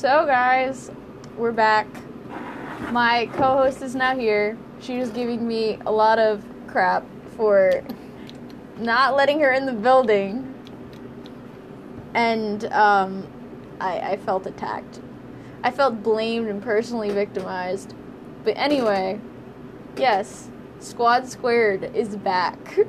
So, 0.00 0.24
guys, 0.24 0.90
we're 1.36 1.52
back. 1.52 1.86
My 2.90 3.28
co 3.34 3.58
host 3.58 3.82
is 3.82 3.94
now 3.94 4.16
here. 4.16 4.56
She 4.80 4.96
was 4.96 5.10
giving 5.10 5.46
me 5.46 5.78
a 5.84 5.92
lot 5.92 6.18
of 6.18 6.42
crap 6.66 7.04
for 7.36 7.84
not 8.78 9.14
letting 9.14 9.40
her 9.40 9.52
in 9.52 9.66
the 9.66 9.74
building. 9.74 10.54
And 12.14 12.64
um, 12.72 13.26
I, 13.78 14.12
I 14.12 14.16
felt 14.16 14.46
attacked. 14.46 15.00
I 15.62 15.70
felt 15.70 16.02
blamed 16.02 16.48
and 16.48 16.62
personally 16.62 17.10
victimized. 17.10 17.92
But 18.42 18.56
anyway, 18.56 19.20
yes, 19.98 20.48
Squad 20.78 21.28
Squared 21.28 21.94
is 21.94 22.16
back. 22.16 22.78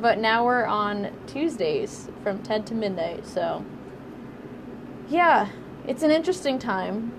But 0.00 0.16
now 0.16 0.46
we're 0.46 0.64
on 0.64 1.12
Tuesdays 1.26 2.08
from 2.22 2.42
10 2.42 2.64
to 2.64 2.74
midnight, 2.74 3.26
so 3.26 3.62
yeah, 5.10 5.50
it's 5.86 6.02
an 6.02 6.10
interesting 6.10 6.58
time. 6.58 7.12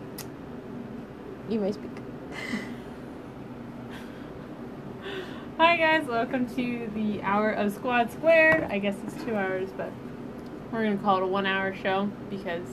You 1.49 1.59
may 1.59 1.71
speak. 1.71 1.89
Hi 5.57 5.77
guys, 5.77 6.07
welcome 6.07 6.47
to 6.55 6.89
the 6.95 7.21
hour 7.23 7.52
of 7.52 7.73
Squad 7.73 8.11
Squared. 8.11 8.63
I 8.71 8.79
guess 8.79 8.95
it's 9.05 9.21
two 9.23 9.35
hours, 9.35 9.69
but 9.75 9.91
we're 10.71 10.83
gonna 10.83 10.97
call 10.97 11.17
it 11.17 11.23
a 11.23 11.27
one 11.27 11.45
hour 11.45 11.75
show 11.75 12.09
because, 12.29 12.65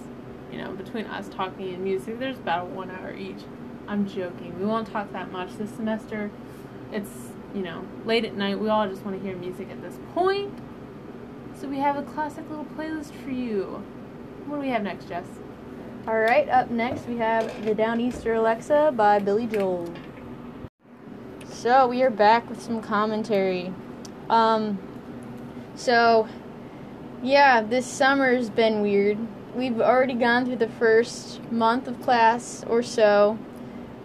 you 0.53 0.59
know, 0.59 0.73
between 0.73 1.07
us 1.07 1.29
talking 1.29 1.75
and 1.75 1.83
music, 1.83 2.21
there's 2.21 2.39
about 2.39 2.69
one 2.69 2.91
hour 2.91 3.13
each. 3.13 3.43
I'm 3.89 4.09
joking. 4.09 4.59
We 4.61 4.67
won't 4.67 4.87
talk 4.87 5.13
that 5.13 5.33
much 5.33 5.57
this 5.59 5.71
semester. 5.71 6.31
It's, 6.93 7.11
you 7.53 7.63
know, 7.63 7.85
late 8.07 8.25
at 8.25 8.37
night. 8.37 8.61
We 8.61 8.69
all 8.69 8.89
just 8.89 9.05
want 9.05 9.21
to 9.21 9.23
hear 9.27 9.37
music 9.37 9.69
at 9.71 9.83
this 9.83 9.99
point. 10.15 10.57
So 11.61 11.69
we 11.69 11.79
have 11.79 11.97
a 11.97 12.03
classic 12.03 12.49
little 12.49 12.65
playlist 12.65 13.13
for 13.25 13.31
you. 13.31 13.83
What 14.47 14.57
do 14.57 14.63
we 14.63 14.69
have 14.69 14.83
next, 14.83 15.09
Jess? 15.09 15.27
Alright, 16.09 16.49
up 16.49 16.71
next 16.71 17.07
we 17.07 17.19
have 17.19 17.63
The 17.63 17.75
Downeaster 17.75 18.39
Alexa 18.39 18.95
by 18.97 19.19
Billy 19.19 19.47
Joel. 19.47 19.93
So 21.45 21.87
we 21.89 22.03
are 22.03 22.09
back 22.09 22.49
with 22.49 22.61
some 22.63 22.81
commentary. 22.81 23.71
Um, 24.31 24.79
so, 25.75 26.27
yeah, 27.23 27.61
this 27.61 27.85
summer's 27.85 28.49
been 28.49 28.81
weird. 28.81 29.19
We've 29.55 29.79
already 29.79 30.15
gone 30.15 30.47
through 30.47 30.57
the 30.57 30.71
first 30.71 31.43
month 31.53 31.87
of 31.87 32.01
class 32.01 32.65
or 32.67 32.83
so. 32.83 33.39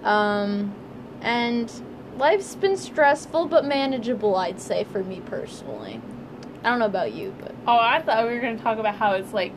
Um, 0.03 0.75
and 1.21 1.71
life's 2.17 2.55
been 2.55 2.75
stressful 2.75 3.45
but 3.45 3.63
manageable, 3.63 4.35
I'd 4.35 4.59
say, 4.59 4.83
for 4.83 5.01
me 5.01 5.21
personally. 5.21 6.01
I 6.61 6.71
don't 6.71 6.79
know 6.79 6.87
about 6.87 7.13
you, 7.13 7.33
but. 7.39 7.55
Oh, 7.65 7.79
I 7.79 8.01
thought 8.01 8.27
we 8.27 8.33
were 8.33 8.41
gonna 8.41 8.57
talk 8.57 8.79
about 8.79 8.95
how 8.95 9.13
it's 9.13 9.31
like 9.31 9.53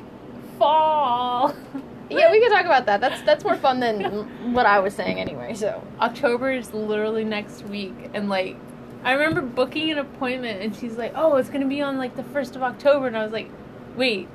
fall. 0.56 1.52
Yeah, 2.10 2.32
we 2.32 2.40
could 2.40 2.50
talk 2.50 2.64
about 2.64 2.86
that. 2.86 3.00
That's 3.00 3.20
that's 3.22 3.44
more 3.44 3.56
fun 3.56 3.80
than 3.80 4.02
what 4.54 4.66
I 4.66 4.80
was 4.80 4.94
saying 4.94 5.20
anyway. 5.20 5.54
So 5.54 5.82
October 6.00 6.50
is 6.50 6.72
literally 6.72 7.24
next 7.24 7.64
week, 7.66 7.94
and 8.14 8.28
like, 8.28 8.56
I 9.04 9.12
remember 9.12 9.42
booking 9.42 9.90
an 9.90 9.98
appointment, 9.98 10.62
and 10.62 10.74
she's 10.74 10.96
like, 10.96 11.12
"Oh, 11.14 11.36
it's 11.36 11.50
gonna 11.50 11.66
be 11.66 11.82
on 11.82 11.98
like 11.98 12.16
the 12.16 12.24
first 12.24 12.56
of 12.56 12.62
October," 12.62 13.06
and 13.06 13.16
I 13.16 13.22
was 13.24 13.32
like, 13.32 13.50
"Wait, 13.96 14.28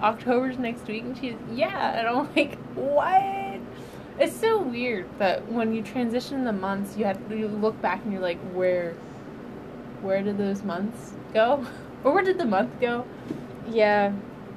October's 0.00 0.58
next 0.58 0.86
week?" 0.88 1.04
And 1.04 1.16
she's, 1.16 1.36
"Yeah," 1.52 1.98
and 1.98 2.08
I'm 2.08 2.28
like, 2.36 2.58
"What?" 2.74 3.60
It's 4.18 4.36
so 4.36 4.60
weird 4.60 5.06
that 5.18 5.50
when 5.50 5.74
you 5.74 5.82
transition 5.82 6.44
the 6.44 6.52
months, 6.52 6.96
you 6.96 7.04
have 7.04 7.28
to 7.28 7.36
you 7.36 7.48
look 7.48 7.80
back 7.80 8.02
and 8.04 8.12
you're 8.12 8.22
like, 8.22 8.38
"Where, 8.52 8.94
where 10.02 10.22
did 10.22 10.38
those 10.38 10.62
months 10.64 11.14
go, 11.32 11.64
or 12.04 12.12
where 12.12 12.24
did 12.24 12.38
the 12.38 12.46
month 12.46 12.80
go?" 12.80 13.04
yeah, 13.68 14.12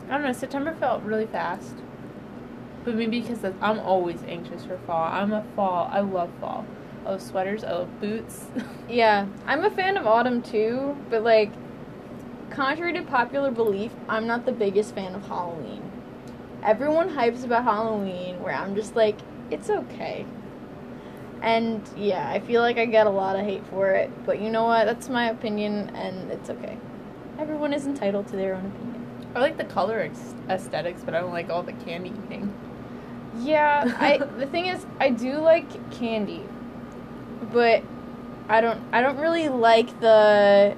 I 0.07 0.11
don't 0.11 0.23
know. 0.23 0.33
September 0.33 0.73
felt 0.75 1.03
really 1.03 1.27
fast. 1.27 1.75
But 2.85 2.95
maybe 2.95 3.19
because 3.19 3.43
I'm 3.61 3.79
always 3.79 4.21
anxious 4.27 4.63
for 4.63 4.77
fall. 4.85 5.11
I'm 5.11 5.33
a 5.33 5.43
fall. 5.55 5.89
I 5.91 6.01
love 6.01 6.29
fall. 6.39 6.65
I 7.03 7.09
love 7.09 7.21
sweaters. 7.21 7.63
I 7.63 7.71
love 7.71 7.99
boots. 7.99 8.45
yeah. 8.89 9.25
I'm 9.47 9.65
a 9.65 9.71
fan 9.71 9.97
of 9.97 10.05
autumn 10.05 10.43
too, 10.43 10.95
but 11.09 11.23
like, 11.23 11.51
contrary 12.51 12.93
to 12.93 13.01
popular 13.01 13.49
belief, 13.49 13.91
I'm 14.07 14.27
not 14.27 14.45
the 14.45 14.51
biggest 14.51 14.93
fan 14.93 15.15
of 15.15 15.27
Halloween. 15.27 15.81
Everyone 16.63 17.09
hypes 17.09 17.43
about 17.43 17.63
Halloween, 17.63 18.41
where 18.41 18.53
I'm 18.53 18.75
just 18.75 18.95
like, 18.95 19.17
it's 19.51 19.69
okay. 19.69 20.25
And 21.41 21.87
yeah, 21.95 22.29
I 22.29 22.39
feel 22.39 22.61
like 22.61 22.77
I 22.77 22.85
get 22.85 23.07
a 23.07 23.11
lot 23.11 23.35
of 23.35 23.45
hate 23.45 23.65
for 23.67 23.91
it, 23.91 24.09
but 24.25 24.41
you 24.41 24.49
know 24.49 24.63
what? 24.63 24.85
That's 24.85 25.09
my 25.09 25.29
opinion, 25.29 25.91
and 25.95 26.31
it's 26.31 26.49
okay. 26.49 26.77
Everyone 27.37 27.73
is 27.73 27.85
entitled 27.85 28.27
to 28.29 28.35
their 28.35 28.55
own 28.55 28.65
opinion. 28.65 29.05
I 29.35 29.41
like 29.41 29.57
the 29.57 29.65
color 29.65 29.99
ex- 29.99 30.33
aesthetics, 30.49 31.03
but 31.03 31.13
I 31.13 31.19
don't 31.19 31.33
like 31.33 31.49
all 31.49 31.61
the 31.61 31.73
candy 31.73 32.13
eating. 32.25 32.53
Yeah, 33.39 33.95
I 33.99 34.17
the 34.37 34.45
thing 34.47 34.67
is 34.67 34.85
I 34.99 35.09
do 35.09 35.37
like 35.39 35.91
candy. 35.91 36.43
But 37.51 37.83
I 38.49 38.61
don't 38.61 38.81
I 38.91 39.01
don't 39.01 39.17
really 39.17 39.49
like 39.49 39.99
the 39.99 40.75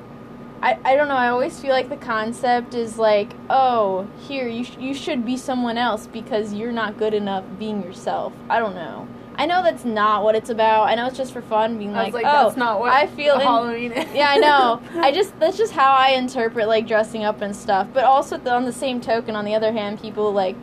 I, 0.61 0.79
I 0.83 0.95
don't 0.95 1.07
know, 1.07 1.15
I 1.15 1.29
always 1.29 1.59
feel 1.59 1.69
like 1.69 1.89
the 1.89 1.97
concept 1.97 2.73
is 2.73 2.97
like, 2.97 3.31
oh, 3.49 4.07
here 4.27 4.47
you 4.47 4.63
sh- 4.63 4.77
you 4.79 4.93
should 4.93 5.23
be 5.23 5.37
someone 5.37 5.77
else 5.77 6.07
because 6.07 6.53
you're 6.53 6.71
not 6.71 6.97
good 6.97 7.13
enough 7.13 7.43
being 7.59 7.83
yourself. 7.83 8.33
I 8.49 8.57
don't 8.59 8.73
know. 8.73 9.07
I 9.35 9.45
know 9.45 9.61
that's 9.61 9.85
not 9.85 10.23
what 10.23 10.33
it's 10.33 10.49
about. 10.49 10.85
I 10.89 10.95
know 10.95 11.05
it's 11.05 11.17
just 11.17 11.31
for 11.31 11.43
fun 11.43 11.77
being 11.77 11.93
I 11.95 12.03
like, 12.05 12.13
was 12.13 12.23
like, 12.23 12.25
oh, 12.25 12.45
that's 12.45 12.57
not 12.57 12.79
what 12.79 12.91
I 12.91 13.05
feel 13.05 13.35
in- 13.35 13.41
Halloween 13.41 13.91
is. 13.91 14.15
yeah, 14.15 14.29
I 14.29 14.37
know. 14.37 14.81
I 14.95 15.11
just 15.11 15.39
that's 15.39 15.57
just 15.57 15.73
how 15.73 15.93
I 15.93 16.09
interpret 16.09 16.67
like 16.67 16.87
dressing 16.87 17.23
up 17.23 17.41
and 17.41 17.55
stuff. 17.55 17.87
But 17.93 18.05
also 18.05 18.39
on 18.49 18.65
the 18.65 18.73
same 18.73 18.99
token, 18.99 19.35
on 19.35 19.45
the 19.45 19.53
other 19.53 19.71
hand, 19.71 20.01
people 20.01 20.33
like 20.33 20.55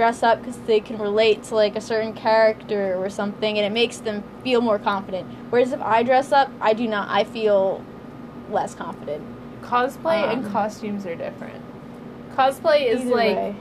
dress 0.00 0.22
up 0.22 0.38
because 0.40 0.56
they 0.62 0.80
can 0.80 0.96
relate 0.96 1.42
to 1.42 1.54
like 1.54 1.76
a 1.76 1.80
certain 1.80 2.14
character 2.14 2.94
or 2.96 3.10
something, 3.10 3.58
and 3.58 3.66
it 3.66 3.70
makes 3.70 3.98
them 3.98 4.24
feel 4.42 4.62
more 4.62 4.78
confident. 4.78 5.28
Whereas 5.50 5.72
if 5.72 5.82
I 5.82 6.02
dress 6.02 6.32
up, 6.32 6.50
I 6.58 6.72
do 6.72 6.88
not. 6.88 7.10
I 7.10 7.24
feel 7.24 7.84
less 8.50 8.74
confident. 8.74 9.22
Cosplay 9.60 10.32
and 10.32 10.46
Um, 10.46 10.52
costumes 10.52 11.04
are 11.04 11.14
different. 11.14 11.62
Cosplay 12.34 12.86
is 12.86 13.04
like 13.04 13.36
way. 13.36 13.54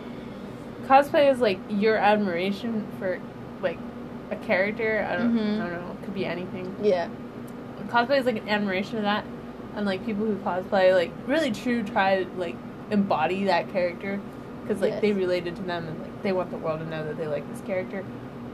cosplay 0.88 1.30
is 1.30 1.42
like 1.42 1.60
your 1.70 1.98
admiration 1.98 2.88
for 2.98 3.20
like 3.62 3.78
a 4.32 4.38
character. 4.38 5.06
I 5.12 5.18
don't, 5.18 5.36
Mhm. 5.36 5.56
I 5.62 5.70
don't 5.70 5.82
know. 5.86 5.92
It 5.92 6.06
could 6.06 6.14
be 6.14 6.26
anything. 6.26 6.74
yeah, 6.82 7.10
cosplay 7.90 8.18
is 8.18 8.26
like 8.26 8.38
an 8.38 8.48
admiration 8.48 8.96
of 8.98 9.04
that 9.04 9.26
and 9.76 9.86
like 9.86 10.06
people 10.06 10.26
who 10.26 10.36
cosplay 10.38 10.94
like 10.96 11.12
really 11.28 11.52
true 11.52 11.84
try 11.84 12.24
to 12.24 12.30
like 12.38 12.56
embody 12.92 13.44
that 13.46 13.70
character 13.74 14.20
because 14.64 14.82
like 14.82 14.92
Yes. 14.94 15.02
they 15.02 15.12
related 15.12 15.56
to 15.58 15.62
them 15.64 15.86
and 15.88 16.00
like 16.00 16.09
they 16.24 16.32
want 16.32 16.52
the 16.52 16.58
world 16.58 16.80
to 16.80 16.86
know 16.86 17.06
that 17.06 17.18
they 17.18 17.28
like 17.28 17.48
this 17.52 17.62
character 17.62 18.04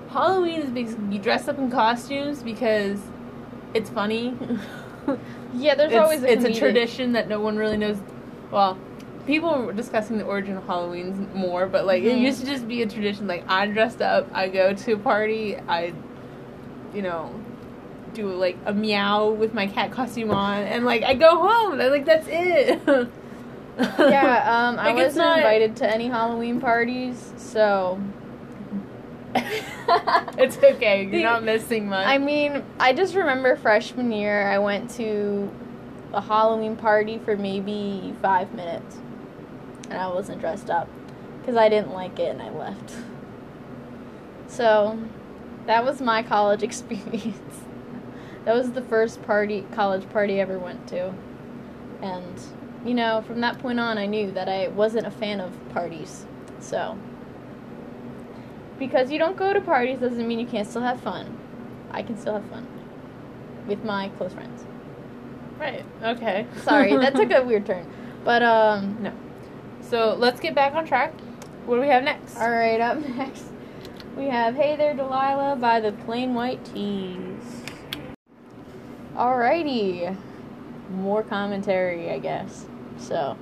halloween 0.10 0.62
is 0.62 0.70
because 0.70 0.96
you 1.10 1.20
dress 1.20 1.48
up 1.48 1.58
in 1.58 1.70
costumes 1.72 2.44
because 2.44 3.00
it's 3.74 3.90
funny 3.90 4.36
yeah. 5.54 5.76
There's 5.76 5.92
it's, 5.92 6.00
always 6.00 6.24
a 6.24 6.32
it's 6.32 6.44
a 6.46 6.54
tradition 6.54 7.12
that 7.14 7.28
no 7.28 7.40
one 7.40 7.58
really 7.58 7.78
knows 7.78 7.98
well 8.52 8.78
people 9.26 9.64
were 9.64 9.74
discussing 9.74 10.18
the 10.18 10.24
origin 10.24 10.56
of 10.58 10.66
halloween 10.66 11.30
more 11.34 11.66
but 11.68 11.86
like 11.86 12.04
it 12.04 12.16
Mhm. 12.16 12.22
used 12.22 12.40
to 12.42 12.46
just 12.46 12.68
be 12.68 12.82
a 12.84 12.88
tradition 12.88 13.28
like 13.28 13.44
i 13.50 13.66
dressed 13.68 14.02
up 14.02 14.28
i 14.34 14.48
go 14.48 14.74
to 14.74 14.94
a 14.94 14.98
party 14.98 15.58
i 15.68 15.94
you 16.94 17.02
know 17.02 17.34
do 18.14 18.28
like 18.34 18.58
a 18.66 18.74
meow 18.74 19.30
with 19.30 19.54
my 19.54 19.68
cat 19.68 19.92
costume 19.92 20.32
on 20.32 20.64
and 20.64 20.86
like 20.86 21.04
i 21.04 21.14
go 21.14 21.36
home 21.36 21.80
and 21.80 21.92
like 21.92 22.06
that's 22.06 22.28
it 22.30 22.80
Yeah, 24.00 24.68
um, 24.70 24.80
I 24.80 24.88
Like, 24.88 24.96
wasn't 24.96 25.26
not- 25.26 25.38
invited 25.40 25.76
to 25.78 25.90
any 25.94 26.08
Halloween 26.08 26.62
parties, 26.62 27.34
so. 27.38 28.00
it's 29.36 30.58
okay 30.58 31.02
you're 31.04 31.12
The- 31.12 31.24
not 31.24 31.44
missing 31.44 31.90
much 31.90 32.08
I 32.08 32.18
mean, 32.18 32.64
I 32.80 32.94
just 32.94 33.16
remember 33.16 33.56
freshman 33.58 34.12
year, 34.14 34.48
I 34.48 34.60
went 34.60 34.90
to 34.92 35.52
a 36.14 36.22
Halloween 36.22 36.78
party 36.78 37.18
for 37.18 37.36
maybe 37.36 38.16
five 38.22 38.54
minutes, 38.54 38.98
and 39.90 40.00
I 40.00 40.08
wasn't 40.08 40.40
dressed 40.40 40.70
up 40.70 40.88
because 41.42 41.58
I 41.58 41.68
didn't 41.68 41.92
like 41.92 42.18
it 42.20 42.30
and 42.30 42.42
I 42.42 42.50
left. 42.50 42.94
So, 44.48 44.98
that 45.66 45.84
was 45.84 46.00
my 46.02 46.24
college 46.24 46.64
experience. 46.70 47.60
that 48.46 48.56
was 48.56 48.72
the 48.72 48.82
first 48.82 49.22
party, 49.24 49.66
college 49.74 50.08
party 50.12 50.36
I 50.36 50.44
ever 50.44 50.58
went 50.58 50.88
to, 50.88 51.14
and 52.02 52.42
you 52.86 52.94
know, 52.94 53.24
from 53.26 53.42
that 53.42 53.60
point 53.60 53.80
on, 53.80 53.98
I 53.98 54.06
knew 54.06 54.32
that 54.32 54.48
I 54.48 54.70
wasn't 54.70 55.08
a 55.08 55.12
fan 55.12 55.42
of 55.42 55.52
parties. 55.74 56.26
So, 56.60 56.98
because 58.80 59.12
you 59.12 59.20
don't 59.20 59.36
go 59.36 59.54
to 59.54 59.60
parties 59.62 60.00
doesn't 60.00 60.28
mean 60.28 60.40
you 60.40 60.46
can't 60.46 60.68
still 60.68 60.82
have 60.82 61.02
fun. 61.02 61.38
I 61.92 62.04
can 62.04 62.18
still 62.18 62.34
have 62.34 62.46
fun 62.50 62.68
with 63.68 63.84
my 63.84 64.10
close 64.18 64.34
friends. 64.34 64.64
right 65.60 65.84
okay 66.04 66.46
Sorry, 66.64 66.96
that 66.96 67.16
took 67.16 67.32
a 67.32 67.42
weird 67.42 67.66
turn. 67.66 67.90
But 68.24 68.44
um 68.44 68.98
no 69.02 69.14
so 69.82 70.16
let's 70.16 70.40
get 70.40 70.56
back 70.56 70.74
on 70.74 70.86
track 70.86 71.14
what 71.66 71.76
do 71.76 71.82
we 71.82 71.88
have 71.88 72.04
next 72.04 72.38
all 72.38 72.50
right, 72.50 72.82
up 72.82 72.98
next 73.16 73.46
we 74.18 74.26
have 74.26 74.56
Hey 74.56 74.76
There 74.76 74.94
Delilah 74.94 75.58
by 75.58 75.80
the 75.80 75.92
Plain 75.92 76.34
White 76.34 76.64
T's. 76.66 77.64
Alrighty. 79.16 80.16
More 80.90 81.24
commentary, 81.24 82.10
I 82.10 82.20
guess. 82.20 82.66
So, 82.98 83.38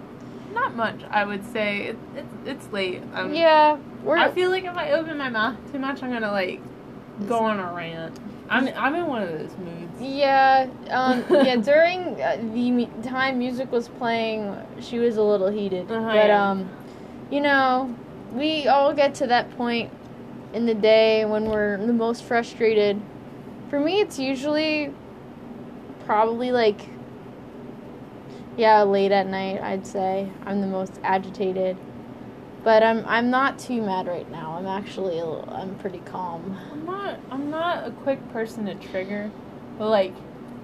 not 0.53 0.75
much 0.75 1.01
i 1.09 1.25
would 1.25 1.43
say 1.51 1.87
it, 1.87 1.97
it's, 2.15 2.35
it's 2.45 2.71
late 2.71 3.01
um, 3.13 3.33
yeah, 3.33 3.77
we're 4.03 4.17
I 4.17 4.31
feel 4.31 4.49
like 4.49 4.65
if 4.65 4.75
I 4.75 4.91
open 4.91 5.17
my 5.17 5.29
mouth 5.29 5.55
too 5.71 5.79
much, 5.79 6.03
I'm 6.03 6.11
gonna 6.11 6.31
like 6.31 6.61
go 7.27 7.39
on 7.39 7.59
a 7.59 7.73
rant. 7.73 8.19
I'm 8.49 8.67
I'm 8.75 8.95
in 8.95 9.07
one 9.07 9.23
of 9.23 9.29
those 9.29 9.57
moods. 9.57 10.01
Yeah, 10.01 10.67
um, 10.89 11.23
yeah. 11.29 11.55
During 11.63 12.21
uh, 12.21 12.37
the 12.53 13.07
time 13.07 13.39
music 13.39 13.71
was 13.71 13.87
playing, 13.87 14.55
she 14.81 14.99
was 14.99 15.17
a 15.17 15.23
little 15.23 15.49
heated. 15.49 15.89
Uh-huh, 15.89 16.05
but 16.05 16.27
yeah. 16.27 16.51
um, 16.51 16.69
you 17.31 17.39
know, 17.39 17.95
we 18.33 18.67
all 18.67 18.93
get 18.93 19.15
to 19.15 19.27
that 19.27 19.55
point 19.57 19.89
in 20.53 20.65
the 20.65 20.75
day 20.75 21.23
when 21.25 21.45
we're 21.45 21.77
the 21.77 21.93
most 21.93 22.23
frustrated. 22.25 23.01
For 23.69 23.79
me, 23.79 24.01
it's 24.01 24.19
usually 24.19 24.93
probably 26.05 26.51
like 26.51 26.81
yeah, 28.57 28.81
late 28.83 29.11
at 29.11 29.27
night. 29.27 29.61
I'd 29.61 29.85
say 29.87 30.29
I'm 30.45 30.61
the 30.61 30.67
most 30.67 30.99
agitated. 31.03 31.77
But 32.63 32.81
I'm 32.81 33.03
I'm 33.07 33.29
not 33.29 33.59
too 33.59 33.81
mad 33.81 34.07
right 34.07 34.29
now. 34.31 34.55
I'm 34.57 34.67
actually 34.67 35.19
a 35.19 35.25
little, 35.25 35.49
I'm 35.51 35.75
pretty 35.75 35.99
calm. 36.05 36.57
I'm 36.71 36.85
not 36.85 37.19
I'm 37.29 37.49
not 37.49 37.85
a 37.87 37.91
quick 37.91 38.31
person 38.31 38.65
to 38.67 38.75
trigger, 38.75 39.29
but 39.77 39.89
like 39.89 40.13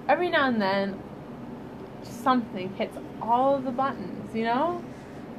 every 0.08 0.30
now 0.30 0.48
and 0.48 0.60
then, 0.62 0.98
something 2.02 2.74
hits 2.76 2.96
all 3.20 3.54
of 3.54 3.64
the 3.64 3.70
buttons. 3.70 4.34
You 4.34 4.44
know? 4.44 4.82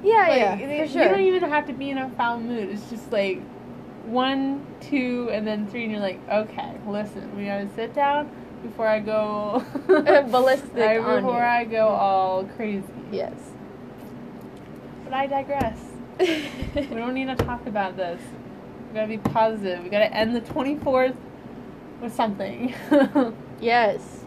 Yeah, 0.04 0.27
Like, 0.27 0.38
yeah, 0.39 0.57
it- 0.59 0.88
for 0.88 0.94
sure. 0.94 1.04
You 1.04 1.09
don't 1.09 1.21
even 1.21 1.50
have 1.50 1.65
to 1.68 1.74
be 1.74 1.89
in 1.89 1.97
a 1.97 2.09
foul 2.12 2.39
mood. 2.39 2.69
It's 2.69 2.89
just 2.89 3.12
like 3.12 3.42
one, 4.06 4.65
two, 4.81 5.30
and 5.31 5.45
then 5.47 5.68
three, 5.68 5.83
and 5.83 5.92
you're 5.92 6.01
like, 6.01 6.19
okay, 6.30 6.74
listen, 6.88 7.36
we 7.36 7.45
gotta 7.45 7.69
sit 7.75 7.94
down 7.94 8.30
before 8.61 8.87
I 8.87 8.99
go 8.99 9.63
Ballistic 9.87 11.01
on 11.01 11.21
before. 11.21 11.43
I 11.43 11.65
go 11.65 11.87
all 11.87 12.45
crazy. 12.55 12.83
Yes. 13.11 13.33
But 15.03 15.13
I 15.13 15.27
digress. 15.27 15.79
We 16.19 16.85
don't 16.95 17.13
need 17.13 17.25
to 17.25 17.35
talk 17.35 17.65
about 17.65 17.97
this. 17.97 18.21
We 18.89 18.95
gotta 18.95 19.07
be 19.07 19.17
positive. 19.17 19.83
We 19.83 19.89
gotta 19.89 20.13
end 20.13 20.35
the 20.35 20.41
24th 20.41 21.15
with 22.01 22.13
something. 22.13 22.73
yes. 23.61 24.25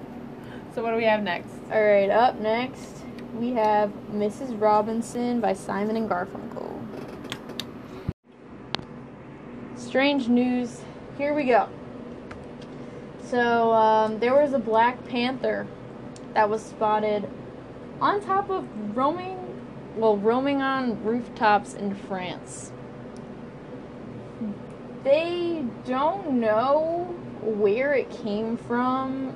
so 0.74 0.82
what 0.82 0.90
do 0.90 0.96
we 0.96 1.04
have 1.04 1.22
next? 1.22 1.50
All 1.72 1.82
right. 1.82 2.10
Up 2.10 2.38
next, 2.40 3.02
we 3.34 3.52
have 3.52 3.90
Mrs. 4.12 4.60
Robinson 4.60 5.40
by 5.40 5.52
Simon 5.52 5.96
and 5.96 6.08
Garfunkel. 6.08 6.70
Strange 9.76 10.28
news. 10.28 10.80
Here 11.18 11.34
we 11.34 11.44
go. 11.44 11.68
So 13.34 13.72
um, 13.72 14.20
there 14.20 14.32
was 14.32 14.52
a 14.52 14.60
Black 14.60 15.08
Panther 15.08 15.66
that 16.34 16.48
was 16.48 16.62
spotted 16.62 17.28
on 18.00 18.20
top 18.20 18.48
of 18.48 18.64
roaming, 18.96 19.36
well, 19.96 20.16
roaming 20.16 20.62
on 20.62 21.02
rooftops 21.02 21.74
in 21.74 21.96
France. 21.96 22.70
They 25.02 25.64
don't 25.84 26.38
know 26.38 27.12
where 27.42 27.94
it 27.94 28.08
came 28.08 28.56
from. 28.56 29.34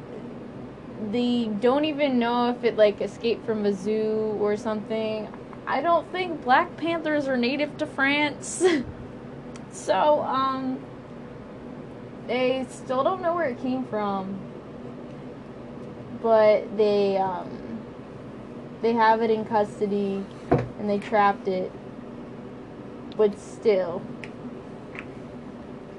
They 1.10 1.46
don't 1.46 1.84
even 1.84 2.20
know 2.20 2.50
if 2.50 2.62
it 2.62 2.76
like 2.76 3.00
escaped 3.00 3.44
from 3.44 3.66
a 3.66 3.72
zoo 3.72 4.38
or 4.40 4.56
something. 4.56 5.26
I 5.66 5.80
don't 5.80 6.08
think 6.12 6.44
Black 6.44 6.76
Panthers 6.76 7.26
are 7.26 7.36
native 7.36 7.76
to 7.78 7.86
France. 7.86 8.64
so, 9.72 10.22
um, 10.22 10.78
they 12.28 12.66
still 12.68 13.02
don't 13.02 13.22
know 13.22 13.34
where 13.34 13.48
it 13.48 13.60
came 13.60 13.84
from. 13.86 14.38
But 16.22 16.76
they, 16.76 17.16
um, 17.16 17.80
they 18.82 18.92
have 18.92 19.22
it 19.22 19.30
in 19.30 19.44
custody 19.44 20.24
and 20.78 20.88
they 20.88 20.98
trapped 20.98 21.48
it. 21.48 21.72
But 23.16 23.38
still, 23.38 24.02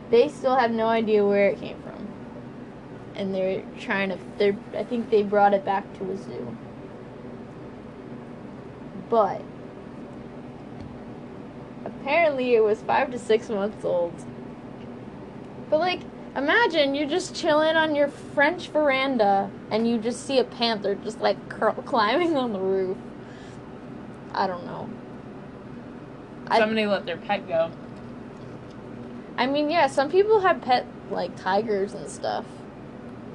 they 0.09 0.29
still 0.29 0.55
have 0.55 0.71
no 0.71 0.87
idea 0.87 1.25
where 1.25 1.49
it 1.49 1.59
came 1.59 1.81
from. 1.81 2.07
And 3.15 3.33
they're 3.33 3.63
trying 3.79 4.09
to, 4.09 4.19
they're, 4.37 4.57
I 4.77 4.83
think 4.83 5.09
they 5.09 5.23
brought 5.23 5.53
it 5.53 5.65
back 5.65 5.91
to 5.97 6.11
a 6.11 6.17
zoo. 6.17 6.57
But, 9.09 9.41
apparently 11.83 12.55
it 12.55 12.63
was 12.63 12.79
five 12.81 13.11
to 13.11 13.19
six 13.19 13.49
months 13.49 13.83
old. 13.83 14.13
But, 15.69 15.79
like, 15.79 16.01
imagine 16.35 16.95
you're 16.95 17.09
just 17.09 17.35
chilling 17.35 17.75
on 17.75 17.95
your 17.95 18.07
French 18.07 18.69
veranda 18.69 19.49
and 19.71 19.87
you 19.87 19.97
just 19.97 20.25
see 20.25 20.39
a 20.39 20.43
panther 20.43 20.95
just, 20.95 21.19
like, 21.19 21.49
curl, 21.49 21.73
climbing 21.85 22.37
on 22.37 22.53
the 22.53 22.59
roof. 22.59 22.97
I 24.33 24.47
don't 24.47 24.65
know. 24.65 24.89
I- 26.47 26.59
Somebody 26.59 26.85
let 26.85 27.05
their 27.05 27.17
pet 27.17 27.47
go. 27.47 27.71
I 29.37 29.45
mean, 29.47 29.69
yeah, 29.69 29.87
some 29.87 30.09
people 30.11 30.41
have 30.41 30.61
pet, 30.61 30.85
like, 31.09 31.35
tigers 31.35 31.93
and 31.93 32.09
stuff. 32.09 32.45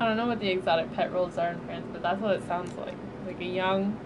I 0.01 0.07
don't 0.07 0.17
know 0.17 0.27
what 0.27 0.41
the 0.41 0.49
exotic 0.51 0.93
pet 0.95 1.13
rules 1.13 1.39
are 1.39 1.51
in 1.51 1.61
France, 1.61 1.87
but 1.93 2.03
that's 2.03 2.21
what 2.21 2.37
it 2.37 2.47
sounds 2.47 2.77
like. 2.77 2.97
Like 3.27 3.41
a 3.41 3.45
young, 3.45 3.99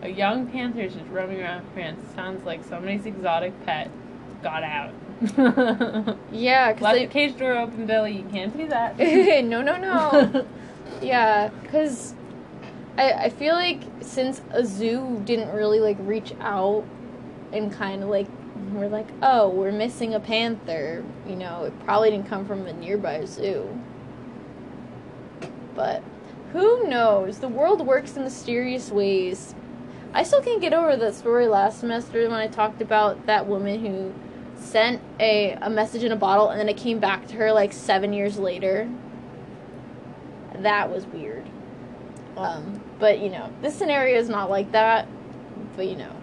a 0.00 0.08
young 0.08 0.46
panther 0.46 0.80
is 0.80 0.94
just 0.94 1.06
roaming 1.10 1.40
around 1.42 1.66
France. 1.74 2.00
Sounds 2.14 2.44
like 2.46 2.64
somebody's 2.64 3.04
exotic 3.04 3.52
pet 3.66 3.90
got 4.42 4.62
out. 4.62 4.92
Yeah, 6.32 6.72
because 6.72 6.98
the 6.98 7.06
cage 7.06 7.36
door 7.36 7.56
open, 7.56 7.86
Billy. 7.86 8.16
You 8.16 8.24
can't 8.24 8.56
do 8.56 8.66
that. 8.68 8.98
no, 9.44 9.62
no, 9.62 9.76
no. 9.76 10.46
Yeah, 11.00 11.48
because 11.62 12.14
I, 12.96 13.12
I 13.12 13.28
feel 13.30 13.54
like 13.54 13.80
since 14.02 14.40
a 14.50 14.64
zoo 14.64 15.20
didn't 15.24 15.52
really 15.52 15.80
like 15.80 15.96
reach 16.00 16.32
out 16.40 16.84
and 17.52 17.72
kind 17.72 18.02
of 18.02 18.08
like 18.08 18.28
we're 18.72 18.88
like, 18.88 19.08
oh, 19.22 19.48
we're 19.48 19.72
missing 19.72 20.14
a 20.14 20.20
panther. 20.20 21.04
You 21.26 21.36
know, 21.36 21.64
it 21.64 21.84
probably 21.84 22.10
didn't 22.10 22.28
come 22.28 22.46
from 22.46 22.66
a 22.66 22.72
nearby 22.72 23.24
zoo. 23.24 23.68
But 25.74 26.02
who 26.52 26.86
knows? 26.86 27.38
The 27.38 27.48
world 27.48 27.84
works 27.86 28.16
in 28.16 28.24
mysterious 28.24 28.90
ways. 28.90 29.54
I 30.14 30.22
still 30.22 30.42
can't 30.42 30.60
get 30.60 30.74
over 30.74 30.96
that 30.96 31.14
story 31.14 31.46
last 31.48 31.80
semester 31.80 32.22
when 32.28 32.38
I 32.38 32.46
talked 32.46 32.82
about 32.82 33.26
that 33.26 33.46
woman 33.46 33.84
who 33.84 34.12
sent 34.62 35.00
a, 35.20 35.52
a 35.60 35.68
message 35.68 36.04
in 36.04 36.12
a 36.12 36.16
bottle 36.16 36.50
and 36.50 36.60
then 36.60 36.68
it 36.68 36.76
came 36.76 36.98
back 36.98 37.26
to 37.28 37.34
her 37.36 37.52
like 37.52 37.72
seven 37.72 38.12
years 38.12 38.38
later. 38.38 38.88
That 40.56 40.90
was 40.90 41.06
weird. 41.06 41.48
Um, 42.36 42.80
but 42.98 43.20
you 43.20 43.28
know, 43.28 43.52
this 43.60 43.74
scenario 43.74 44.18
is 44.18 44.28
not 44.28 44.50
like 44.50 44.72
that. 44.72 45.06
But 45.76 45.86
you 45.86 45.96
know, 45.96 46.14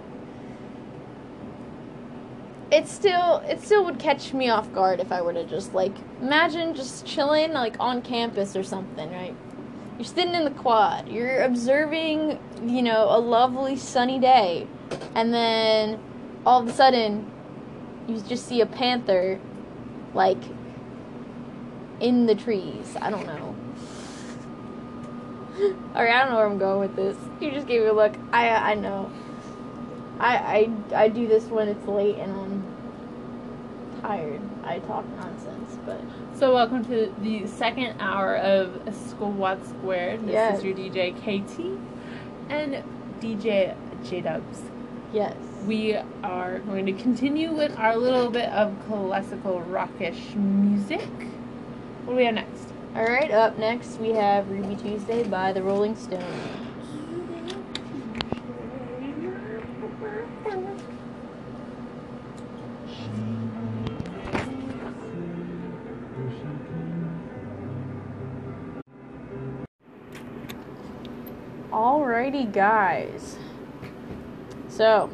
it 2.71 2.88
still 2.88 3.38
it 3.47 3.62
still 3.62 3.83
would 3.86 4.00
catch 4.00 4.33
me 4.33 4.50
off 4.50 4.71
guard 4.74 5.00
if 5.00 5.12
I 5.12 5.21
were 5.21 5.33
to 5.33 5.44
just 5.45 5.74
like 5.74 5.94
imagine 6.21 6.75
just 6.75 7.06
chilling 7.06 7.54
like 7.54 7.75
on 7.80 8.02
campus 8.02 8.56
or 8.56 8.63
something, 8.63 9.11
right? 9.11 9.35
You're 9.97 10.06
sitting 10.06 10.33
in 10.33 10.45
the 10.45 10.52
quad, 10.52 11.09
you're 11.09 11.42
observing, 11.42 12.40
you 12.63 12.81
know, 12.81 13.07
a 13.09 13.19
lovely 13.19 13.75
sunny 13.75 14.18
day, 14.18 14.66
and 15.13 15.33
then 15.33 15.99
all 16.45 16.61
of 16.61 16.68
a 16.68 16.71
sudden 16.71 17.30
you 18.09 18.21
just 18.21 18.47
see 18.47 18.61
a 18.61 18.66
panther 18.66 19.39
like 20.13 20.37
in 21.99 22.25
the 22.25 22.35
trees. 22.35 22.95
I 23.01 23.09
don't 23.09 23.25
know. 23.28 23.56
Alright, 25.95 26.13
I 26.13 26.19
don't 26.19 26.30
know 26.31 26.37
where 26.37 26.45
I'm 26.47 26.57
going 26.57 26.80
with 26.80 26.95
this. 26.95 27.18
You 27.42 27.51
just 27.51 27.68
gave 27.68 27.81
me 27.81 27.87
a 27.87 27.94
look. 27.94 28.13
I 28.31 28.49
I 28.49 28.73
know. 28.75 29.11
I 30.19 30.69
I 30.94 31.04
I 31.04 31.07
do 31.09 31.28
this 31.28 31.45
when 31.45 31.68
it's 31.68 31.85
late 31.87 32.16
and 32.18 32.31
I'm 32.31 34.01
tired. 34.01 34.42
I 34.63 34.80
talk 34.80 35.06
nonsense, 35.18 35.78
but 35.85 35.99
So 36.37 36.54
welcome 36.54 36.83
to 36.85 37.13
the 37.21 37.45
second 37.47 37.99
hour 37.99 38.37
of 38.37 38.81
Squad 39.09 39.66
Squared. 39.68 40.21
This 40.25 40.33
Yes. 40.33 40.57
is 40.59 40.63
your 40.63 40.73
DJ 40.75 41.11
KT 41.13 41.78
and 42.49 42.83
DJ 43.19 43.75
J 44.09 44.21
Dubs. 44.21 44.61
yes. 45.13 45.35
We 45.66 45.95
are 46.23 46.59
going 46.59 46.85
to 46.87 46.94
continue 46.94 47.51
with 47.51 47.78
our 47.78 47.95
little 47.95 48.30
bit 48.31 48.49
of 48.49 48.75
classical 48.87 49.61
rockish 49.61 50.33
music. 50.35 51.07
What 52.06 52.13
do 52.13 52.18
we 52.18 52.25
have 52.25 52.35
next? 52.35 52.73
Alright, 52.95 53.31
up 53.31 53.59
next 53.59 53.99
we 53.99 54.09
have 54.09 54.49
Ruby 54.49 54.75
Tuesday 54.75 55.23
by 55.23 55.54
the 55.54 55.61
Rolling 55.61 55.95
Stones. 55.95 56.25
Alrighty, 71.71 72.51
guys. 72.51 73.37
So, 74.68 75.09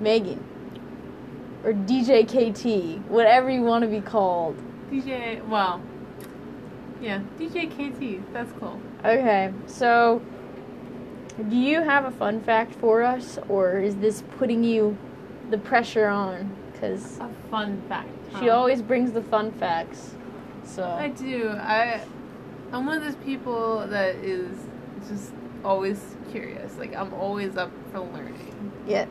Megan, 0.00 0.42
or 1.64 1.72
DJ 1.72 2.24
KT, 2.26 3.00
whatever 3.10 3.50
you 3.50 3.62
want 3.62 3.82
to 3.82 3.88
be 3.88 4.00
called. 4.00 4.56
DJ, 4.90 5.46
well, 5.48 5.80
yeah, 7.00 7.20
DJ 7.38 7.68
KT. 7.68 8.32
That's 8.32 8.52
cool. 8.58 8.80
Okay, 9.04 9.52
so 9.66 10.22
do 11.48 11.56
you 11.56 11.82
have 11.82 12.04
a 12.04 12.10
fun 12.10 12.40
fact 12.40 12.74
for 12.74 13.02
us, 13.02 13.38
or 13.48 13.78
is 13.78 13.96
this 13.96 14.22
putting 14.38 14.64
you 14.64 14.96
the 15.50 15.58
pressure 15.58 16.06
on? 16.08 16.54
because 16.72 17.18
A 17.18 17.28
fun 17.50 17.82
fact. 17.88 18.08
she 18.38 18.50
always 18.50 18.82
brings 18.82 19.10
the 19.12 19.22
fun 19.22 19.50
facts. 19.52 20.14
So 20.64 20.84
I 20.84 21.08
do. 21.08 21.48
I 21.50 22.00
I'm 22.72 22.86
one 22.86 22.98
of 22.98 23.02
those 23.04 23.16
people 23.24 23.86
that 23.88 24.14
is 24.16 24.56
just 25.08 25.32
always 25.64 26.00
curious. 26.30 26.76
Like 26.76 26.94
I'm 26.94 27.12
always 27.14 27.56
up 27.56 27.72
for 27.92 28.00
learning. 28.00 28.72
yes, 28.86 29.08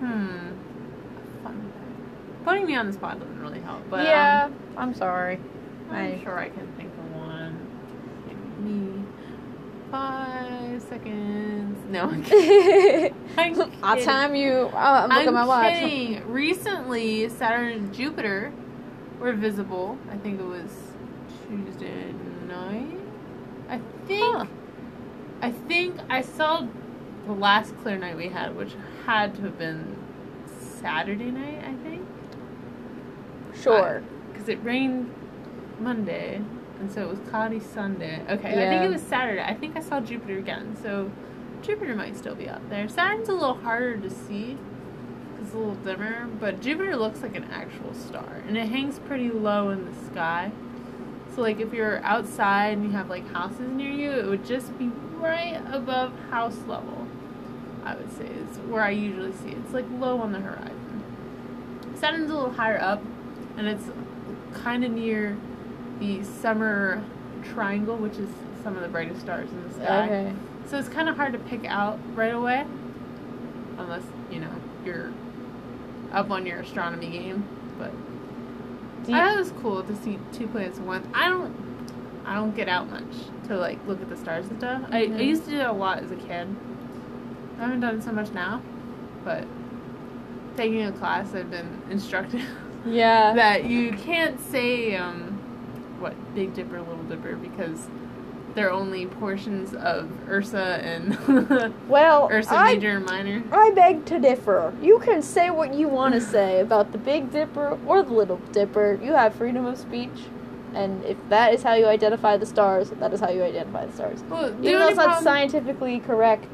Hmm. 0.00 0.50
Fun. 1.42 1.72
Putting 2.44 2.66
me 2.66 2.76
on 2.76 2.86
the 2.86 2.92
spot 2.92 3.18
doesn't 3.18 3.40
really 3.40 3.60
help, 3.60 3.82
but 3.90 4.04
yeah. 4.04 4.44
um, 4.46 4.54
I'm 4.76 4.94
sorry. 4.94 5.38
I'm 5.90 5.96
I- 6.14 6.20
sure 6.22 6.38
I 6.38 6.48
can 6.48 6.66
think 6.76 6.90
of 6.92 7.14
one. 7.16 7.58
Give 8.28 8.58
me 8.64 9.04
five 9.90 10.82
seconds. 10.82 11.78
No, 11.90 12.04
I'm 12.10 12.22
kidding. 12.24 13.14
I'm 13.38 13.72
I'll 13.82 14.00
time 14.00 14.34
you. 14.34 14.70
Uh, 14.72 14.76
I'm 14.76 15.08
looking 15.10 15.28
at 15.28 15.34
my 15.34 15.46
watch. 15.46 15.74
kidding. 15.74 16.26
Recently, 16.30 17.28
Saturn 17.28 17.72
and 17.72 17.94
Jupiter 17.94 18.52
were 19.20 19.32
visible. 19.32 19.96
I 20.10 20.16
think 20.16 20.40
it 20.40 20.44
was 20.44 20.70
Tuesday 21.48 22.12
night. 22.48 22.98
I 23.68 23.80
think. 24.06 24.22
Huh. 24.36 24.46
I 25.42 25.52
think 25.52 25.96
I 26.08 26.22
saw 26.22 26.66
the 27.26 27.32
last 27.32 27.76
clear 27.82 27.96
night 27.98 28.16
we 28.16 28.28
had, 28.28 28.56
which 28.56 28.72
had 29.06 29.34
to 29.36 29.42
have 29.42 29.58
been 29.58 29.96
Saturday 30.80 31.30
night. 31.30 31.62
I 31.64 31.74
think 31.82 32.06
Sure. 33.54 34.02
because 34.32 34.48
it 34.48 34.58
rained 34.62 35.12
Monday, 35.80 36.40
and 36.80 36.90
so 36.90 37.02
it 37.02 37.08
was 37.08 37.18
cloudy 37.30 37.60
Sunday. 37.60 38.20
Okay, 38.28 38.50
I 38.50 38.68
think 38.68 38.82
it 38.84 38.90
was 38.90 39.02
Saturday. 39.02 39.42
I 39.42 39.54
think 39.54 39.76
I 39.76 39.80
saw 39.80 40.00
Jupiter 40.00 40.38
again, 40.38 40.76
so 40.82 41.10
Jupiter 41.62 41.94
might 41.94 42.16
still 42.16 42.34
be 42.34 42.48
out 42.48 42.68
there. 42.68 42.88
Saturn's 42.88 43.28
a 43.28 43.32
little 43.32 43.54
harder 43.54 43.96
to 43.96 44.10
see. 44.10 44.58
It's 45.40 45.52
a 45.52 45.58
little 45.58 45.74
dimmer, 45.74 46.26
but 46.40 46.60
Jupiter 46.60 46.96
looks 46.96 47.22
like 47.22 47.36
an 47.36 47.44
actual 47.52 47.92
star, 47.94 48.42
and 48.46 48.56
it 48.56 48.68
hangs 48.68 48.98
pretty 49.00 49.30
low 49.30 49.70
in 49.70 49.84
the 49.84 49.94
sky. 50.10 50.50
So, 51.34 51.42
like, 51.42 51.60
if 51.60 51.72
you're 51.72 51.98
outside 52.04 52.74
and 52.78 52.84
you 52.84 52.90
have 52.92 53.08
like 53.10 53.28
houses 53.32 53.68
near 53.70 53.90
you, 53.90 54.10
it 54.10 54.26
would 54.26 54.44
just 54.44 54.76
be 54.78 54.88
right 55.18 55.60
above 55.70 56.12
house 56.30 56.58
level. 56.66 57.03
I 57.84 57.94
would 57.94 58.10
say 58.16 58.24
is 58.26 58.58
where 58.68 58.82
I 58.82 58.90
usually 58.90 59.32
see 59.32 59.50
it. 59.50 59.58
It's 59.58 59.72
like 59.74 59.84
low 59.98 60.20
on 60.20 60.32
the 60.32 60.40
horizon. 60.40 61.02
Saturn's 61.96 62.30
a 62.30 62.34
little 62.34 62.52
higher 62.52 62.80
up, 62.80 63.02
and 63.56 63.66
it's 63.66 63.84
kind 64.54 64.84
of 64.84 64.90
near 64.92 65.36
the 66.00 66.22
summer 66.24 67.02
triangle, 67.42 67.96
which 67.96 68.16
is 68.16 68.28
some 68.62 68.74
of 68.76 68.82
the 68.82 68.88
brightest 68.88 69.20
stars 69.20 69.50
in 69.50 69.68
the 69.68 69.74
sky. 69.74 70.04
Okay. 70.04 70.32
So 70.66 70.78
it's 70.78 70.88
kind 70.88 71.08
of 71.08 71.16
hard 71.16 71.32
to 71.34 71.38
pick 71.38 71.64
out 71.66 71.98
right 72.14 72.34
away, 72.34 72.64
unless 73.78 74.02
you 74.30 74.40
know 74.40 74.50
you're 74.84 75.12
up 76.12 76.30
on 76.30 76.46
your 76.46 76.60
astronomy 76.60 77.10
game. 77.10 77.44
But 77.78 77.92
you- 79.06 79.14
I 79.14 79.20
thought 79.26 79.34
it 79.34 79.38
was 79.38 79.52
cool 79.60 79.82
to 79.82 79.94
see 79.96 80.18
two 80.32 80.46
planets 80.46 80.78
at 80.78 80.84
once. 80.84 81.06
I 81.12 81.28
don't, 81.28 81.54
I 82.24 82.34
don't 82.34 82.56
get 82.56 82.68
out 82.68 82.88
much 82.90 83.04
to 83.48 83.58
like 83.58 83.78
look 83.86 84.00
at 84.00 84.08
the 84.08 84.16
stars 84.16 84.46
and 84.48 84.58
stuff. 84.58 84.82
I, 84.90 85.02
I 85.02 85.06
Mhm. 85.08 85.24
used 85.26 85.44
to 85.44 85.50
do 85.50 85.58
that 85.58 85.68
a 85.68 85.72
lot 85.72 85.98
as 86.02 86.10
a 86.10 86.16
kid. 86.16 86.48
I 87.58 87.62
haven't 87.62 87.80
done 87.80 88.02
so 88.02 88.12
much 88.12 88.30
now, 88.32 88.62
but 89.24 89.46
taking 90.56 90.82
a 90.82 90.92
class, 90.92 91.34
I've 91.34 91.50
been 91.50 91.82
instructed 91.90 92.42
yeah. 92.86 93.34
that 93.34 93.64
you 93.64 93.92
can't 93.92 94.40
say 94.40 94.96
um, 94.96 95.38
what 95.98 96.14
Big 96.34 96.54
Dipper, 96.54 96.80
Little 96.80 97.04
Dipper 97.04 97.36
because 97.36 97.88
they're 98.54 98.70
only 98.70 99.06
portions 99.06 99.74
of 99.74 100.08
Ursa 100.28 100.80
and 100.82 101.74
well, 101.88 102.28
Ursa 102.30 102.54
I 102.54 102.74
Major 102.74 102.96
and 102.96 103.06
Minor. 103.06 103.42
I 103.52 103.70
beg 103.70 104.04
to 104.06 104.20
differ. 104.20 104.72
You 104.80 105.00
can 105.00 105.22
say 105.22 105.50
what 105.50 105.74
you 105.74 105.88
want 105.88 106.14
to 106.14 106.20
say 106.20 106.60
about 106.60 106.92
the 106.92 106.98
Big 106.98 107.32
Dipper 107.32 107.78
or 107.86 108.02
the 108.02 108.12
Little 108.12 108.36
Dipper. 108.52 108.98
You 109.02 109.12
have 109.12 109.34
freedom 109.34 109.66
of 109.66 109.78
speech. 109.78 110.10
And 110.72 111.04
if 111.04 111.16
that 111.28 111.54
is 111.54 111.62
how 111.62 111.74
you 111.74 111.86
identify 111.86 112.36
the 112.36 112.46
stars, 112.46 112.90
that 112.90 113.12
is 113.12 113.20
how 113.20 113.30
you 113.30 113.42
identify 113.44 113.86
the 113.86 113.92
stars. 113.92 114.22
Well, 114.24 114.50
the 114.50 114.68
Even 114.68 114.80
though 114.80 114.88
it's 114.88 114.96
not 114.96 115.04
problem- 115.06 115.24
scientifically 115.24 116.00
correct. 116.00 116.46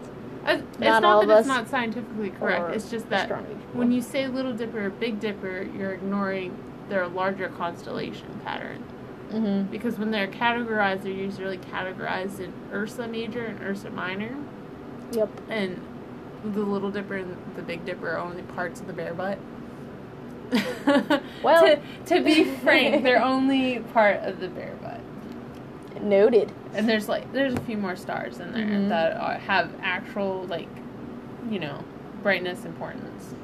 Uh, 0.47 0.59
it's 0.59 0.79
not 0.79 1.03
not, 1.03 1.27
that 1.27 1.39
it's 1.39 1.49
not 1.49 1.69
scientifically 1.69 2.31
correct. 2.31 2.75
It's 2.75 2.91
just 2.91 3.09
that 3.11 3.29
when 3.75 3.93
you 3.93 4.03
say 4.03 4.27
Little 4.27 4.53
Dipper 4.53 4.91
Big 4.91 5.21
Dipper, 5.21 5.63
you're 5.77 5.93
ignoring 5.93 6.57
their 6.89 7.07
larger 7.07 7.49
constellation 7.49 8.41
pattern. 8.45 8.85
Mm-hmm. 9.31 9.71
Because 9.71 9.99
when 9.99 10.11
they're 10.11 10.27
categorized, 10.27 11.03
they're 11.03 11.13
usually 11.13 11.59
categorized 11.59 12.41
in 12.41 12.53
Ursa 12.73 13.07
Major 13.07 13.45
and 13.45 13.61
Ursa 13.63 13.91
Minor. 13.91 14.37
Yep. 15.13 15.31
And 15.49 15.81
the 16.45 16.61
Little 16.61 16.91
Dipper 16.91 17.17
and 17.17 17.37
the 17.55 17.63
Big 17.63 17.85
Dipper 17.85 18.11
are 18.11 18.19
only 18.19 18.43
parts 18.43 18.81
of 18.81 18.87
the 18.87 18.93
bear 18.93 19.15
butt. 19.15 19.39
Well- 21.45 21.65
to, 21.65 21.81
to 22.07 22.25
be 22.25 22.45
frank, 22.63 23.05
they're 23.05 23.23
only 23.23 23.79
part 23.93 24.17
of 24.25 24.41
the 24.41 24.49
bear 24.49 24.75
butt. 24.83 24.90
Noted. 26.02 26.52
And 26.75 26.88
there's 26.88 27.09
like 27.09 27.30
there's 27.33 27.54
a 27.54 27.61
few 27.61 27.76
more 27.76 27.97
stars 27.97 28.38
in 28.40 28.52
there 28.52 28.64
Mhm. 28.64 28.88
that 28.88 29.16
are, 29.16 29.35
have 29.35 29.71
actual 29.83 30.45
like, 30.49 30.69
you 31.50 31.59
know, 31.59 31.83
brightness 32.23 32.64
importance. 32.64 33.35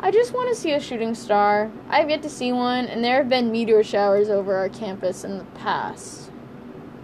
I 0.00 0.10
just 0.12 0.32
want 0.32 0.48
to 0.48 0.54
see 0.54 0.72
a 0.72 0.80
shooting 0.80 1.14
star. 1.14 1.70
I've 1.90 2.08
yet 2.08 2.22
to 2.22 2.30
see 2.30 2.52
one, 2.52 2.86
and 2.86 3.02
there 3.02 3.16
have 3.16 3.28
been 3.28 3.50
meteor 3.50 3.82
showers 3.82 4.30
over 4.30 4.54
our 4.56 4.68
campus 4.68 5.24
in 5.24 5.38
the 5.38 5.44
past. 5.44 6.30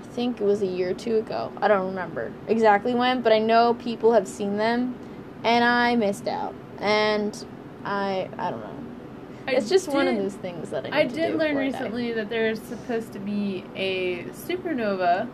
I 0.02 0.06
think 0.14 0.40
it 0.40 0.44
was 0.44 0.62
a 0.62 0.66
year 0.66 0.90
or 0.90 0.94
two 0.94 1.16
ago. 1.16 1.50
I 1.60 1.66
don't 1.66 1.86
remember 1.88 2.30
exactly 2.46 2.94
when, 2.94 3.20
but 3.20 3.32
I 3.32 3.40
know 3.40 3.74
people 3.74 4.12
have 4.12 4.28
seen 4.28 4.58
them, 4.58 4.94
and 5.42 5.64
I 5.64 5.96
missed 5.96 6.28
out. 6.28 6.54
And 6.78 7.44
I, 7.84 8.28
I 8.38 8.50
don't 8.50 8.60
know. 8.60 8.73
It's 9.46 9.68
just 9.68 9.88
one 9.88 10.08
of 10.08 10.16
those 10.16 10.34
things 10.34 10.70
that 10.70 10.86
I. 10.86 11.00
I 11.00 11.04
did 11.04 11.36
learn 11.36 11.56
I 11.56 11.60
recently 11.60 12.12
that 12.12 12.28
there's 12.30 12.60
supposed 12.62 13.12
to 13.12 13.18
be 13.18 13.64
a 13.76 14.24
supernova, 14.24 15.28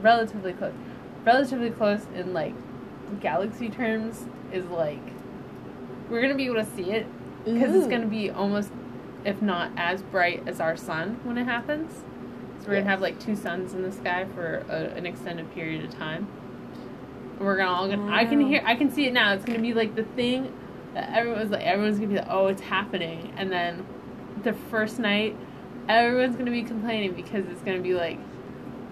relatively 0.00 0.52
close, 0.52 0.72
relatively 1.24 1.70
close 1.70 2.06
in 2.14 2.32
like 2.32 2.54
galaxy 3.20 3.68
terms 3.68 4.24
is 4.52 4.64
like 4.66 5.00
we're 6.10 6.20
gonna 6.22 6.34
be 6.34 6.46
able 6.46 6.56
to 6.56 6.66
see 6.76 6.90
it 6.90 7.06
because 7.44 7.74
it's 7.74 7.86
gonna 7.86 8.06
be 8.06 8.30
almost, 8.30 8.70
if 9.24 9.40
not 9.40 9.70
as 9.76 10.02
bright 10.02 10.42
as 10.46 10.60
our 10.60 10.76
sun 10.76 11.20
when 11.24 11.38
it 11.38 11.44
happens. 11.44 11.92
So 12.60 12.68
we're 12.68 12.74
Yes. 12.74 12.80
gonna 12.82 12.90
have 12.90 13.00
like 13.00 13.20
two 13.20 13.36
suns 13.36 13.74
in 13.74 13.82
the 13.82 13.92
sky 13.92 14.26
for 14.34 14.64
a, 14.68 14.96
an 14.96 15.06
extended 15.06 15.52
period 15.54 15.84
of 15.84 15.90
time. 15.90 16.26
We're 17.38 17.56
gonna 17.56 17.70
all 17.70 17.88
gonna. 17.88 18.12
I 18.12 18.24
can 18.24 18.40
hear. 18.40 18.62
I 18.64 18.74
can 18.74 18.90
see 18.90 19.06
it 19.06 19.12
now. 19.12 19.32
It's 19.34 19.44
gonna 19.44 19.58
be 19.60 19.74
like 19.74 19.94
the 19.94 20.04
thing 20.04 20.52
that 20.94 21.12
everyone's 21.12 21.50
like. 21.50 21.64
Everyone's 21.64 21.96
gonna 21.98 22.08
be 22.12 22.16
like, 22.16 22.28
"Oh, 22.30 22.46
it's 22.46 22.62
happening," 22.62 23.32
and 23.36 23.50
then 23.50 23.84
the 24.42 24.52
first 24.52 24.98
night, 24.98 25.36
everyone's 25.88 26.36
gonna 26.36 26.50
be 26.50 26.62
complaining 26.62 27.12
because 27.12 27.46
it's 27.48 27.60
gonna 27.62 27.80
be 27.80 27.94
like, 27.94 28.18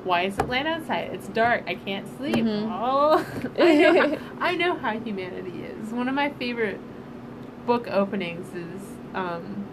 "Why 0.05 0.23
is 0.23 0.39
it 0.39 0.49
light 0.49 0.67
outside? 0.67 1.11
It's 1.13 1.29
dark. 1.29 1.65
I 1.67 1.75
can't 1.77 2.07
sleep." 2.17 2.45
Mhm. 2.45 2.69
Oh, 2.71 3.25
I 3.59 3.75
know. 3.77 4.17
How, 4.17 4.19
I 4.41 4.55
know 4.57 4.75
how 4.77 4.99
humanity 4.99 5.63
is. 5.65 5.91
One 5.93 6.09
of 6.09 6.15
my 6.15 6.31
favorite 6.31 6.81
book 7.67 7.87
openings 7.89 8.49
is, 8.55 8.83
um, 9.15 9.65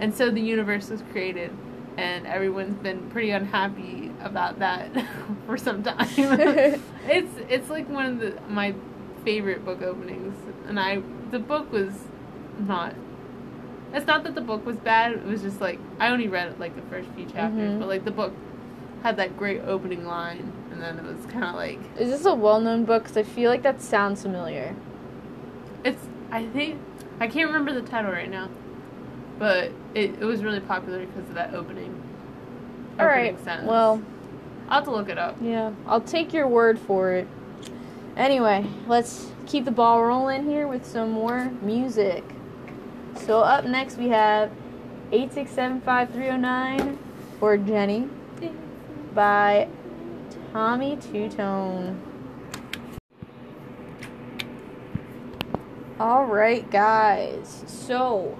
and 0.00 0.14
so 0.14 0.30
the 0.30 0.40
universe 0.40 0.88
was 0.88 1.02
created, 1.12 1.50
and 1.98 2.26
everyone's 2.26 2.76
been 2.82 3.08
pretty 3.10 3.30
unhappy 3.30 4.10
about 4.22 4.58
that 4.60 4.88
for 5.46 5.56
some 5.58 5.82
time. 5.82 6.08
it's 7.06 7.32
it's 7.50 7.68
like 7.68 7.88
one 7.88 8.06
of 8.06 8.18
the 8.18 8.34
my 8.48 8.74
favorite 9.24 9.64
book 9.64 9.82
openings, 9.82 10.34
and 10.66 10.78
I 10.80 11.02
the 11.30 11.38
book 11.38 11.70
was 11.72 11.92
not. 12.58 12.94
It's 13.92 14.06
not 14.06 14.24
that 14.24 14.34
the 14.34 14.40
book 14.40 14.66
was 14.66 14.76
bad. 14.76 15.12
It 15.12 15.24
was 15.24 15.42
just 15.42 15.60
like 15.60 15.78
I 16.00 16.08
only 16.08 16.28
read 16.28 16.58
like 16.58 16.74
the 16.76 16.82
first 16.82 17.08
few 17.10 17.26
chapters, 17.26 17.72
Mhm. 17.72 17.78
but 17.78 17.88
like 17.88 18.04
the 18.04 18.10
book 18.10 18.32
had 19.02 19.16
that 19.18 19.36
great 19.36 19.60
opening 19.66 20.06
line, 20.06 20.52
and 20.72 20.80
then 20.82 20.98
it 20.98 21.04
was 21.04 21.24
kind 21.26 21.44
of 21.44 21.54
like 21.54 21.78
Is 21.98 22.10
this 22.10 22.24
a 22.24 22.34
well-known 22.34 22.84
book? 22.84 23.02
Because 23.04 23.16
I 23.16 23.22
feel 23.22 23.50
like 23.50 23.62
that 23.62 23.80
sounds 23.80 24.22
familiar. 24.22 24.74
it's. 25.84 26.06
I 26.32 26.46
think 26.46 26.80
I 27.20 27.28
can't 27.28 27.46
remember 27.46 27.72
the 27.72 27.86
title 27.88 28.10
right 28.10 28.30
now, 28.30 28.48
but 29.38 29.70
it, 29.94 30.14
it 30.20 30.24
was 30.24 30.42
really 30.42 30.60
popular 30.60 31.00
because 31.06 31.28
of 31.28 31.34
that 31.34 31.54
opening. 31.54 31.94
All 32.98 33.06
opening 33.06 33.34
right. 33.34 33.44
sentence. 33.44 33.68
Well, 33.68 34.02
I'll 34.68 34.76
have 34.78 34.84
to 34.84 34.90
look 34.90 35.08
it 35.08 35.18
up. 35.18 35.36
yeah, 35.40 35.70
I'll 35.86 36.00
take 36.00 36.32
your 36.32 36.48
word 36.48 36.78
for 36.80 37.12
it. 37.12 37.28
Anyway, 38.16 38.64
let's 38.86 39.32
keep 39.46 39.64
the 39.64 39.70
ball 39.72 40.04
rolling 40.04 40.44
here 40.44 40.68
with 40.68 40.86
some 40.86 41.10
more 41.10 41.50
music. 41.62 42.22
So 43.16 43.40
up 43.40 43.64
next 43.64 43.96
we 43.96 44.08
have 44.08 44.52
8675309 45.10 46.98
for 47.40 47.56
Jenny 47.56 48.08
by 49.14 49.68
Tommy 50.52 50.96
Tutone. 50.96 51.98
All 55.98 56.24
right, 56.24 56.68
guys. 56.70 57.64
So, 57.66 58.36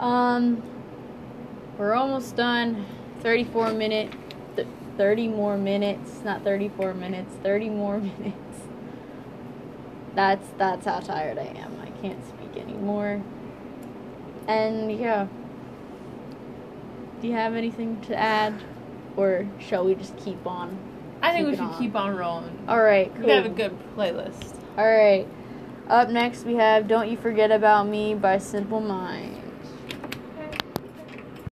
um, 0.00 0.62
we're 1.78 1.94
almost 1.94 2.34
done. 2.36 2.86
34 3.20 3.72
minute, 3.72 4.12
30 5.00 5.28
more 5.28 5.56
minutes. 5.56 6.20
Not 6.24 6.44
34 6.44 6.92
minutes. 6.92 7.34
30 7.42 7.70
more 7.70 7.98
minutes. 8.18 8.60
That's 10.14 10.46
that's 10.58 10.84
how 10.84 11.00
tired 11.00 11.38
I 11.38 11.44
am. 11.44 11.74
I 11.80 11.88
can't 12.02 12.22
speak 12.28 12.62
anymore. 12.62 13.22
And 14.46 14.92
yeah. 14.92 15.26
Do 17.22 17.28
you 17.28 17.32
have 17.32 17.54
anything 17.54 17.98
to 18.02 18.14
add? 18.14 18.62
Or 19.16 19.48
shall 19.58 19.86
we 19.86 19.94
just 19.94 20.18
keep 20.18 20.46
on? 20.46 20.76
I 21.22 21.32
think 21.32 21.46
we 21.48 21.52
should 21.54 21.62
on. 21.62 21.78
keep 21.78 21.96
on 21.96 22.14
rolling. 22.14 22.66
Alright, 22.68 23.14
cool. 23.14 23.24
We 23.24 23.30
have 23.32 23.46
a 23.46 23.48
good 23.48 23.74
playlist. 23.96 24.54
Alright. 24.76 25.26
Up 25.88 26.10
next 26.10 26.44
we 26.44 26.56
have 26.56 26.86
Don't 26.86 27.10
You 27.10 27.16
Forget 27.16 27.50
About 27.50 27.88
Me 27.88 28.14
by 28.14 28.36
Simple 28.36 28.80
Minds. 28.80 29.39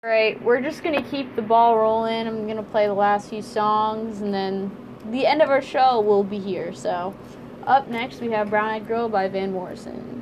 Alright, 0.04 0.44
we're 0.44 0.60
just 0.60 0.84
gonna 0.84 1.02
keep 1.02 1.34
the 1.34 1.42
ball 1.42 1.78
rolling. 1.78 2.28
I'm 2.28 2.46
gonna 2.46 2.62
play 2.62 2.88
the 2.88 2.94
last 2.94 3.30
few 3.30 3.42
songs 3.42 4.20
and 4.20 4.34
then 4.34 4.70
the 5.12 5.26
end 5.26 5.42
of 5.42 5.50
our 5.50 5.62
show 5.62 6.02
will 6.02 6.26
be 6.26 6.40
here. 6.40 6.74
So 6.74 7.16
up 7.66 7.88
next 7.88 8.20
we 8.20 8.30
have 8.32 8.50
Brown 8.50 8.68
Eyed 8.68 8.86
Girl 8.86 9.08
by 9.08 9.30
Van 9.30 9.54
Morrison. 9.54 10.22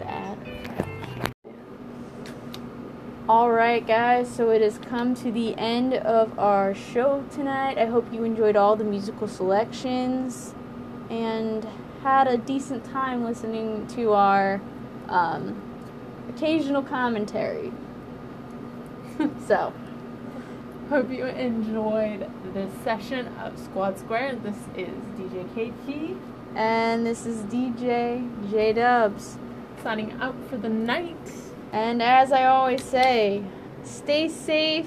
That. 0.00 0.36
Alright, 3.28 3.86
guys, 3.86 4.28
so 4.28 4.50
it 4.50 4.62
has 4.62 4.78
come 4.78 5.14
to 5.14 5.30
the 5.30 5.56
end 5.56 5.94
of 5.94 6.36
our 6.36 6.74
show 6.74 7.24
tonight. 7.30 7.78
I 7.78 7.86
hope 7.86 8.12
you 8.12 8.24
enjoyed 8.24 8.56
all 8.56 8.74
the 8.74 8.82
musical 8.82 9.28
selections 9.28 10.52
and 11.10 11.64
had 12.02 12.26
a 12.26 12.36
decent 12.36 12.84
time 12.84 13.22
listening 13.22 13.86
to 13.94 14.14
our 14.14 14.60
um, 15.08 15.62
occasional 16.28 16.82
commentary. 16.82 17.72
so, 19.46 19.72
Hope 20.88 21.10
you 21.10 21.26
enjoyed 21.26 22.30
this 22.54 22.72
session 22.84 23.26
of 23.38 23.58
Squad 23.58 23.98
Square. 23.98 24.36
This 24.36 24.56
is 24.76 24.94
DJ 25.18 25.44
KT 25.52 26.16
and 26.54 27.04
this 27.04 27.26
is 27.26 27.42
DJ 27.52 28.50
J 28.50 28.72
Dubs. 28.72 29.36
signing 29.82 30.12
out 30.20 30.36
for 30.48 30.56
the 30.56 30.68
night. 30.68 31.16
And 31.72 32.00
as 32.00 32.30
I 32.30 32.46
always 32.46 32.84
say, 32.84 33.42
stay 33.82 34.28
safe, 34.28 34.86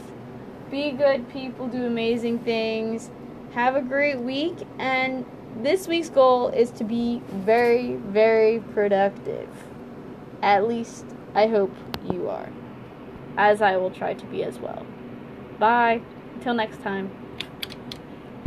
be 0.72 0.92
good 0.92 1.30
people, 1.30 1.68
do 1.68 1.86
amazing 1.86 2.40
things, 2.40 3.12
have 3.52 3.76
a 3.76 3.82
great 3.82 4.20
week, 4.20 4.56
and 4.80 5.26
this 5.58 5.88
week's 5.88 6.10
goal 6.10 6.48
is 6.48 6.72
to 6.72 6.86
be 6.86 7.22
very, 7.28 7.96
very 7.96 8.62
productive. 8.74 9.50
At 10.42 10.68
least 10.68 11.06
I 11.36 11.48
hope 11.48 11.74
you 12.12 12.30
are, 12.30 12.50
as 13.38 13.62
I 13.62 13.78
will 13.78 13.92
try 13.92 14.14
to 14.14 14.26
be 14.26 14.44
as 14.44 14.60
well. 14.60 14.86
Bye. 15.60 16.02
Until 16.36 16.54
next 16.54 16.82
time. 16.82 17.12